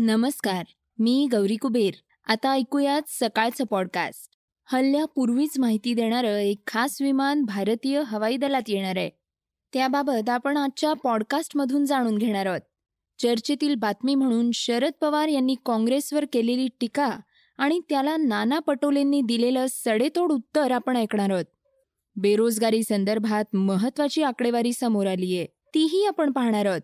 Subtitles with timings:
[0.00, 0.64] नमस्कार
[0.98, 1.94] मी गौरी कुबेर.
[2.26, 4.36] आता ऐकूयात सकाळचं पॉडकास्ट
[4.72, 9.10] हल्ल्यापूर्वीच माहिती देणारं एक खास विमान भारतीय हवाई दलात येणार आहे.
[9.72, 12.60] त्याबाबत आपण आजच्या पॉडकास्टमधून जाणून घेणार आहोत.
[13.18, 17.18] चर्चेतील बातमी म्हणून शरद पवार यांनी काँग्रेसवर केलेली टीका
[17.58, 21.44] आणि त्याला नाना पटोलेंनी दिलेलं सडेतोड उत्तर आपण ऐकणार आहोत.
[22.16, 26.80] बेरोजगारी संदर्भात महत्वाची आकडेवारी समोर आली आहे तीही आपण पाहणार आहोत.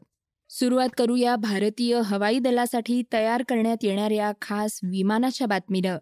[0.58, 5.98] सुरुवात करूया भारतीय हवाई दलासाठी तयार करण्यात येणाऱ्या खास विमानाच्या बातमीनं.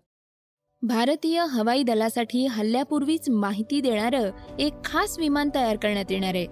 [0.83, 6.47] भारतीय हवाई दलासाठी हल्ल्यापूर्वीच माहिती देणारं एक खास विमान तयार करण्यात येणार आहे.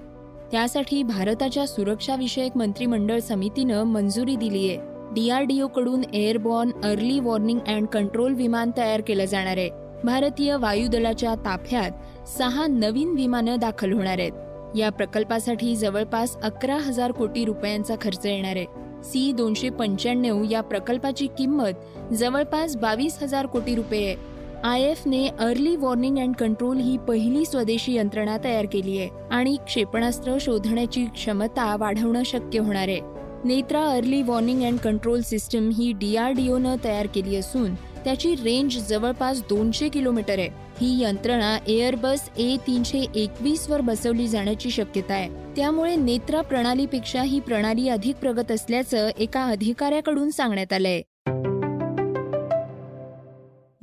[0.52, 4.78] त्यासाठी भारताच्या सुरक्षाविषयक मंत्रिमंडळ समितीनं मंजुरी दिली आहे
[5.14, 9.70] डीआरडीओ कडून airborne early warning and control विमान तयार केलं जाणार आहे.
[10.04, 14.32] भारतीय वायुदलाच्या ताफ्यात सहा नवीन विमानं दाखल होणार आहेत.
[14.76, 18.66] या प्रकल्पासाठी जवळपास अकरा हजार कोटी रुपयांचा खर्च येणार आहे.
[19.04, 24.16] सी दोनशे पंच्याण्णव या प्रकल्पाची किंमत जवळपास बावीस हजार कोटी रुपये आहे.
[24.64, 30.36] आय एफने अर्ली वॉर्निंग अँड कंट्रोल ही पहिली स्वदेशी यंत्रणा तयार केली आहे आणि क्षेपणास्त्र
[30.40, 33.00] शोधण्याची क्षमता वाढवणं शक्य होणार आहे.
[33.44, 39.88] Netra early warning and control system ही डीआरडीओनं तयार केली असून त्याची रेंज जवळपास दोनशे
[39.88, 40.48] किलोमीटर आहे.
[40.80, 45.28] ही यंत्रणा एअरबस ए तीनशे एकवीस वर बसवली जाण्याची शक्यता आहे.
[45.56, 51.02] त्यामुळे नेत्रा प्रणालीपेक्षा ही प्रणाली अधिक प्रगत असल्याचं एका अधिकाऱ्याकडून सांगण्यात आलंय.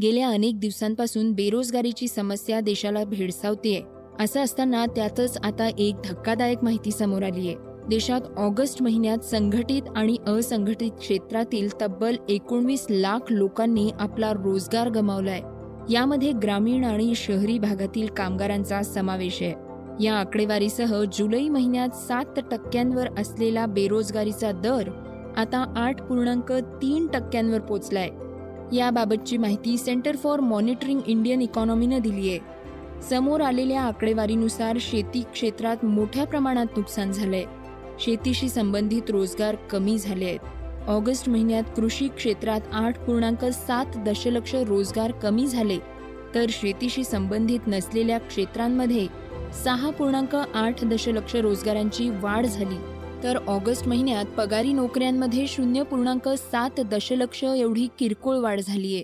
[0.02, 3.82] गेल्या अनेक दिवसांपासून बेरोजगारीची समस्या देशाला भेडसावतेय.
[4.24, 7.56] असं असताना त्यातच आता एक धक्कादायक माहिती समोर आलीये.
[7.90, 15.42] देशात ऑगस्ट महिन्यात संघटित आणि असंघटित क्षेत्रातील तब्बल एकोणवीस लाख लोकांनी आपला रोजगार गमावलाय.
[15.90, 19.54] यामध्ये ग्रामीण आणि शहरी भागातील कामगारांचा समावेश आहे.
[20.04, 24.90] या आकडेवारीसह जुलै महिन्यात सात टक्क्यांवर असलेला बेरोजगारीचा दर
[25.38, 28.10] आता आठ पूर्णांक तीन टक्क्यांवर पोचलाय.
[28.76, 32.40] याबाबतची माहिती सेंटर फॉर मॉनिटरिंग इंडियन इकॉनॉमीनं दिली आहे.
[33.10, 37.44] समोर आलेल्या आकडेवारीनुसार शेती क्षेत्रात मोठ्या प्रमाणात नुकसान झालंय.
[38.00, 40.40] शेतीशी संबंधित रोजगार कमी झाले आहेत.
[40.88, 45.78] ऑगस्ट महिन्यात कृषी क्षेत्रात आठ पूर्णांक सात दशलक्ष रोजगार कमी झाले
[46.36, 49.08] तर शेतीशी संबंधित नसलेल्या क्षेत्रांमध्ये
[49.66, 52.78] सहा पूर्णांक आठ दशलक्ष रोजगारांची वाढ झाली.
[53.24, 59.02] तर ऑगस्ट महिन्यात पगारी नोकऱ्यांमध्ये शून्य पूर्णांक सात दशलक्ष एवढी किरकोळ वाढ झालीय.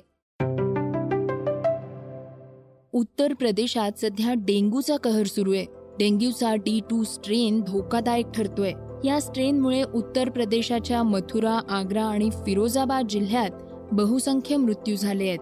[2.94, 5.66] उत्तर प्रदेशात सध्या डेंग्यूचा कहर सुरू आहे
[6.00, 8.72] डेंग्यूचा डी टू स्ट्रेन धोकादायक ठरतोय.
[9.04, 13.50] या स्ट्रेनमुळे उत्तर प्रदेशाच्या मथुरा आग्रा आणि फिरोजाबाद जिल्ह्यात
[13.92, 15.40] बहुसंख्य मृत्यू झाले आहेत.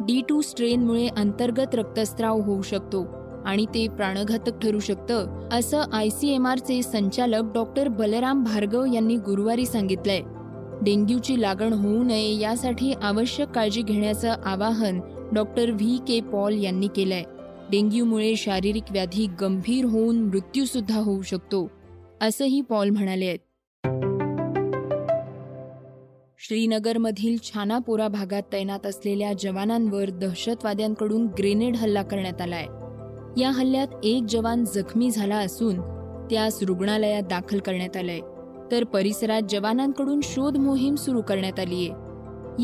[0.00, 3.06] डी टू स्ट्रेनमुळे अंतर्गत रक्तस्राव होऊ शकतो
[3.46, 9.16] आणि ते प्राणघातक ठरू शकतं असं आय सी एम आरचे संचालक डॉक्टर बलराम भार्गव यांनी
[9.16, 10.20] गुरुवारी सांगितलंय.
[10.82, 15.00] डेंग्यूची लागण होऊ नये यासाठी आवश्यक काळजी घेण्याचं आवाहन
[15.32, 15.98] डॉक्टर व्ही.
[16.08, 16.20] के.
[16.20, 17.22] पॉल यांनी केलंय.
[17.70, 21.70] डेंग्यूमुळे शारीरिक व्याधी गंभीर होऊन मृत्यूसुद्धा होऊ शकतो.
[22.20, 23.26] असंही पॉल म्हणाले.
[23.26, 23.38] आहेत
[26.38, 32.66] श्रीनगरमधील छानापोरा भागात तैनात असलेल्या जवानांवर दहशतवाद्यांकडून ग्रेनेड हल्ला करण्यात आलाय.
[33.42, 35.80] या हल्ल्यात एक जवान जखमी झाला असून
[36.30, 38.20] त्यास रुग्णालयात दाखल करण्यात आलंय.
[38.70, 42.08] तर परिसरात जवानांकडून शोध मोहीम सुरू करण्यात आली आहे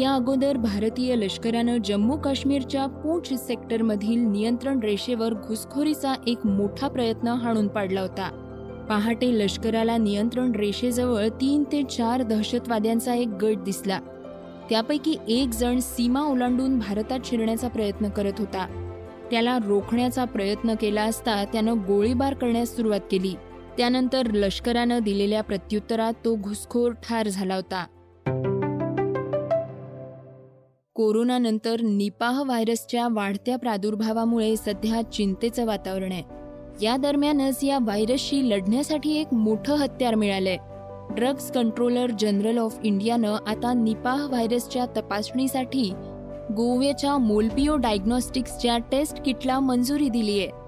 [0.00, 7.68] या अगोदर भारतीय लष्करानं जम्मू काश्मीरच्या पूंछ सेक्टरमधील नियंत्रण रेषेवर घुसखोरीचा एक मोठा प्रयत्न हाणून
[7.68, 8.43] पाडला होता.
[8.88, 14.00] पहाटे लष्कराला नियंत्रण रेषेजवळ तीन ते चार दहशतवाद्यांचा एक गट दिसला.
[14.70, 18.66] त्यापैकी एक जण सीमा ओलांडून भारतात शिरण्याचा प्रयत्न करत होता.
[19.30, 23.34] त्याला रोखण्याचा प्रयत्न केला असता त्यानं गोळीबार करण्यास सुरुवात केली.
[23.76, 27.86] त्यानंतर लष्करानं दिलेल्या प्रत्युत्तरात तो घुसखोर ठार झाला होता.
[30.94, 36.43] कोरोनानंतर निपाह व्हायरसच्या वाढत्या प्रादुर्भावामुळे सध्या चिंतेचं वातावरण आहे.
[36.82, 40.56] या दरम्यानच या व्हायरसशी लढण्यासाठी एक मोठं हत्यार मिळालंय.
[41.10, 45.90] ड्रग्ज कंट्रोलर जनरल ऑफ इंडियानं आता निपाह व्हायरसच्या तपासणीसाठी
[46.56, 50.62] गोव्याच्या मोल्पिओ डायग्नॉस्टिक्सच्या टेस्ट किटला मंजुरी दिली आहे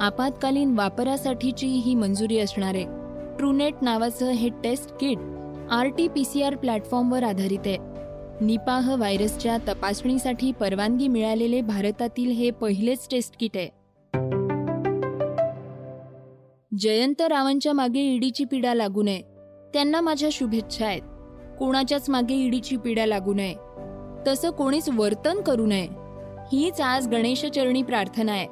[0.00, 2.74] आपत्कालीन वापरासाठीची ही मंजुरी असणार.
[2.74, 2.84] आहे
[3.38, 5.18] ट्रूनेट नावाचं हे test kit
[5.70, 7.76] R T P C R प्लॅटफॉर्मवर आधारित आहे.
[8.40, 13.79] निपाह व्हायरसच्या तपासणीसाठी परवानगी मिळालेले भारतातील हे पहिलेच टेस्ट किट आहे.
[16.80, 19.22] जयंत रावांच्या मागे ईडीची पीडा लागू नये.
[19.72, 21.02] त्यांना माझ्या शुभेच्छा आहेत.
[21.58, 23.54] कोणाच्याच मागे ईडीची पीडा लागू नये.
[24.26, 25.88] तसं कोणीच वर्तन करू नये.
[26.52, 28.46] हीच आज गणेशचरणी प्रार्थना आहे.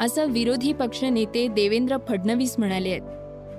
[0.00, 3.02] असं विरोधी पक्ष नेते देवेंद्र फडणवीस म्हणाले आहेत.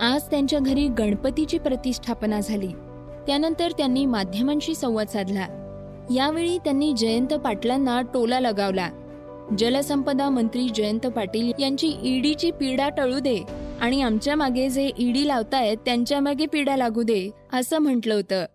[0.02, 2.72] आज त्यांच्या घरी गणपतीची प्रतिष्ठापना झाली.
[3.28, 5.48] त्यानंतर त्यांनी माध्यमांशी संवाद साधला.
[6.16, 8.90] यावेळी त्यांनी जयंत पाटलांना टोला लगावला.
[9.58, 13.61] जलसंपदा मंत्री जयंत पाटील यांची ईडीची पीडा टळू दे.
[13.82, 18.46] आणि आमच्या मागे जे ईडी लावतायत त्यांच्या मागे पिढा लागू दे असं म्हटलं होतं.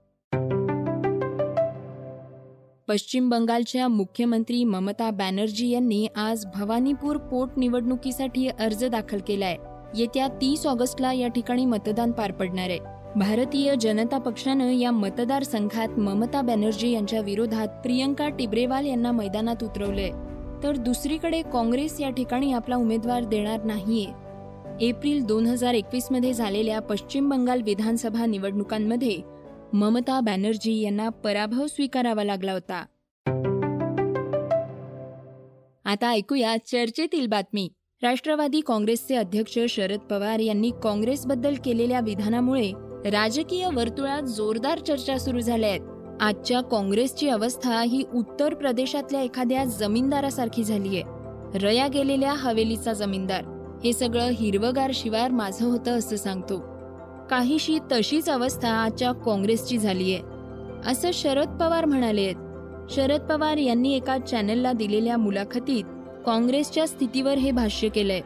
[2.89, 9.57] पश्चिम बंगालच्या मुख्यमंत्री ममता बॅनर्जी यांनी आज भवानीपूर पोटनिवडणुकीसाठी अर्ज दाखल केलाय.
[9.95, 12.79] येत्या तीस ऑगस्टला या ठिकाणी मतदान पार पडणार आहे.
[13.17, 20.11] भारतीय जनता पक्षानं या मतदारसंघात ममता बॅनर्जी यांच्या विरोधात प्रियंका टिब्रेवाल यांना मैदानात उतरवलंय.
[20.63, 24.26] तर दुसरीकडे काँग्रेस या ठिकाणी आपला उमेदवार देणार नाहीये.
[24.81, 29.19] एप्रिल दोन हजार एकवीसमध्ये झालेल्या पश्चिम बंगाल विधानसभा निवडणुकांमध्ये
[29.73, 32.85] ममता बॅनर्जी यांना पराभव स्वीकारावा लागला होता.
[35.85, 37.69] आता ऐकूया चर्चेतील बातमी.
[38.03, 42.73] राष्ट्रवादी काँग्रेसचे अध्यक्ष शरद पवार यांनी काँग्रेसबद्दल केलेल्या विधानामुळे
[43.11, 45.81] राजकीय वर्तुळात जोरदार चर्चा सुरू झाल्या आहेत.
[46.21, 51.03] आजच्या काँग्रेसची अवस्था ही उत्तर प्रदेशातल्या एखाद्या जमीनदारासारखी झालीय.
[51.59, 53.56] रया गेलेल्या हवेलीचा जमीनदार.
[53.85, 56.59] हे सगळं हिरवगार शिवार माझं होतं असं सांगतो.
[57.31, 60.19] काहीशी तशीच अवस्था आजच्या काँग्रेसची झालीय.
[60.87, 62.33] असं शरद पवार म्हणाले
[62.91, 65.85] शरद पवार यांनी एका चॅनलला दिलेल्या मुलाखतीत
[66.27, 68.21] काँग्रेसच्या स्थितीवर हे भाष्य केलंय.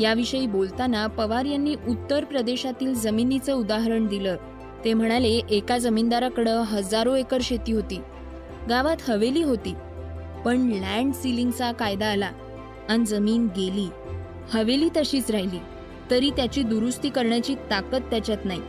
[0.00, 4.36] याविषयी बोलताना पवार यांनी उत्तर प्रदेशातील जमिनीचं उदाहरण दिलं.
[4.84, 8.00] ते म्हणाले एका जमीनदाराकडं हजारो एकर शेती होती.
[8.68, 9.74] गावात हवेली होती.
[10.44, 12.30] पण लँड सिलिंगचा कायदा आला.
[12.88, 13.88] आणि जमीन गेली.
[14.54, 15.58] हवेली तशीच राहिली
[16.10, 18.60] तरी त्याची दुरुस्ती करण्याची ताकद त्याच्यात नाही.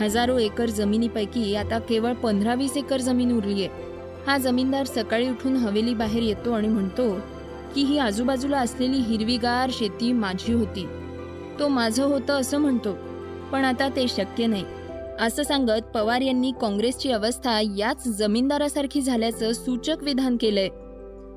[0.00, 3.68] हजारो एकर जमिनीपैकी आता केवळ पंधरा वीस एकर जमीन उरली आहे.
[4.26, 7.14] हा जमीनदार सकाळी उठून हवेली बाहेर येतो आणि म्हणतो
[7.74, 10.86] की ही आजूबाजूला असलेली हिरवीगार शेती माझी होती.
[11.58, 12.92] तो माझं होतं असं म्हणतो.
[13.52, 14.64] पण आता ते शक्य नाही.
[15.20, 20.68] असं सांगत पवार यांनी काँग्रेसची अवस्था याच जमीनदारासारखी झाल्याचं सूचक विधान केलंय.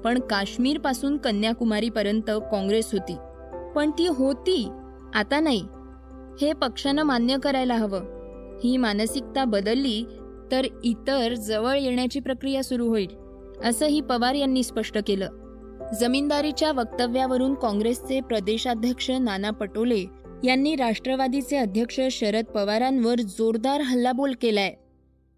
[0.03, 3.15] पण काश्मीरपासून कन्याकुमारीपर्यंत काँग्रेस होती.
[3.77, 4.67] पण ती होती.
[5.15, 5.63] आता नाही.
[6.41, 7.99] हे पक्षानं मान्य करायला हवं.
[8.63, 10.03] ही मानसिकता बदलली
[10.51, 13.09] तर इतर जवळ येण्याची प्रक्रिया सुरू होईल
[13.63, 15.29] असंही पवार यांनी स्पष्ट केलं.
[16.01, 20.05] जमीनदारीच्या वक्तव्यावरून काँग्रेसचे प्रदेशाध्यक्ष नाना पटोले
[20.43, 24.73] यांनी राष्ट्रवादीचे अध्यक्ष शरद पवारांवर जोरदार हल्लाबोल केलाय.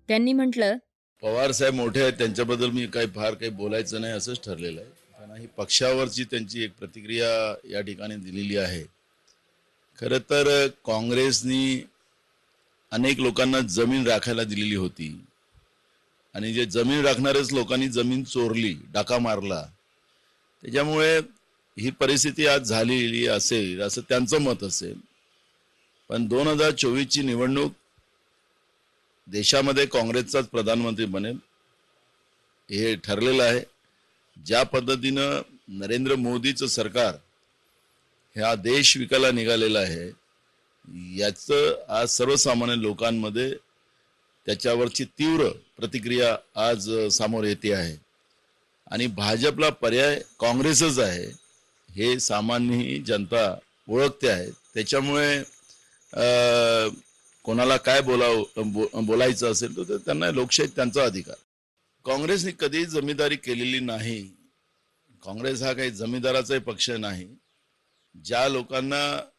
[0.07, 0.77] त्यांनी म्हटलं
[1.23, 4.98] पवार साहेब मोठे आहेत त्यांच्याबद्दल मी काही फार काही बोलायचं नाही असंच ठरलेलं आहे.
[5.29, 8.83] त्यांना ही पक्षावरची त्यांची एक प्रतिक्रिया या ठिकाणी दिलेली आहे.
[9.99, 11.83] खरं तर काँग्रेसनी
[12.91, 15.21] अनेक लोकांना जमीन राखायला दिलेली होती.
[16.33, 19.65] आणि जे जमीन राखणाऱ्याच लोकांनी जमीन चोरली डाका मारला.
[20.61, 21.17] त्याच्यामुळे
[21.79, 24.97] ही परिस्थिती आज झालेली असेल असं त्यांचं मत असेल.
[26.09, 27.73] पण दोन हजार चोवीसची निवडणूक
[29.27, 31.37] देशामध्ये काँग्रेसचाच प्रधानमंत्री बनेल
[32.69, 33.78] हे ठरलेलं आहे.
[34.45, 35.41] ज्या पद्धतीनं
[35.79, 37.15] नरेंद्र मोदीचं सरकार
[38.35, 40.09] ह्या देश विकायला निघालेला आहे
[41.17, 43.51] याचं आज सर्वसामान्य लोकांमध्ये
[44.47, 45.47] त्याच्यावरची तीव्र
[45.77, 46.35] प्रतिक्रिया
[46.67, 47.95] आज समोर येते आहे.
[48.91, 51.25] आणि भाजपला पर्याय काँग्रेसच आहे
[51.89, 53.43] हे सामान्य जनता
[53.87, 54.49] ओळखते आहे.
[54.73, 55.41] त्याच्यामुळे
[57.45, 58.43] कोणाला काय बोलाव
[59.05, 61.35] बोलायचं असेल तर त्यांना लोकशाहीत त्यांचा अधिकार.
[62.05, 64.29] काँग्रेसने कधी जमीनदारी केलेली नाही.
[65.23, 67.27] काँग्रेस हा काही जमीनदाराचाही पक्ष नाही.
[68.25, 69.29] ज्या लोकांना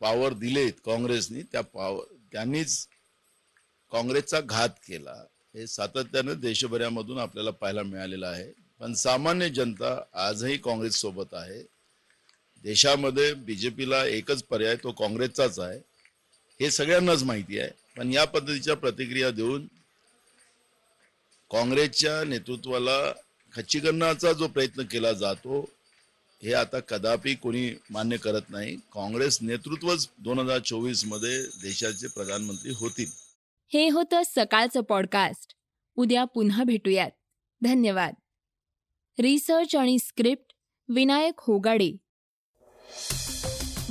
[0.00, 2.88] पावर दिलेत काँग्रेसनी त्या पावर त्यांनीच
[3.92, 5.24] काँग्रेसचा घात केला.
[5.54, 8.52] हे सातत्यानं देशभरामधून आपल्याला पाहायला मिळालेलं आहे.
[8.80, 11.62] पण सामान्य जनता आजही काँग्रेस सोबत आहे.
[12.62, 15.78] देशामध्ये बीजेपीला एकच पर्याय तो काँग्रेसचाच आहे.
[16.60, 17.70] हे सगळ्यांनाच माहिती आहे.
[17.96, 19.66] पण या पद्धतीच्या प्रतिक्रिया देऊन
[21.52, 23.12] काँग्रेसच्या नेतृत्वाला
[23.54, 25.68] खच्चीकरणाचा जो प्रयत्न केला जातो
[26.42, 28.76] हे आता कदापि कोणी मान्य करत नाही.
[28.76, 33.10] काँग्रेस नेतृत्वच दोन हजार चोवीसमध्ये देशाचे प्रधानमंत्री होतील.
[33.72, 35.54] हे होतं सकाळचं पॉडकास्ट
[35.96, 37.10] उद्या पुन्हा भेटूयात.
[37.62, 38.14] धन्यवाद.
[39.18, 40.52] रिसर्च आणि स्क्रिप्ट
[40.88, 41.96] विनायक होगाडे.